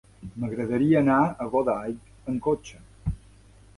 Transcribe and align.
M'agradaria 0.43 0.95
anar 1.03 1.19
a 1.45 1.47
Godall 1.57 1.93
amb 2.33 2.41
cotxe. 2.49 2.83